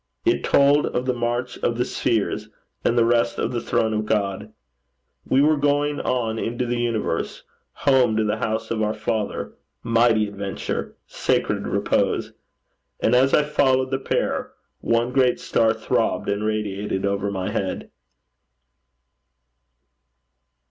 [0.25, 2.49] It told of the march of the spheres,
[2.83, 4.51] and the rest of the throne of God.
[5.27, 7.43] We were going on into the universe
[7.73, 9.53] home to the house of our Father.
[9.83, 10.95] Mighty adventure!
[11.05, 12.33] Sacred repose!
[12.99, 17.91] And as I followed the pair, one great star throbbed and radiated over my head.